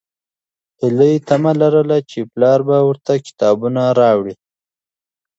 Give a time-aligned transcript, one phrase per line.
[0.81, 4.35] هیلې تمه لرله چې پلار به ورته کتابونه راوړي.